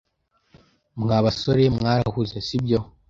[1.01, 2.79] Mwa basore mwarahuze, sibyo?